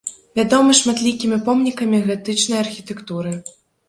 Вядомы 0.37 0.71
шматлікімі 0.77 1.37
помнікамі 1.49 1.99
гатычнай 2.07 2.59
архітэктуры. 2.65 3.35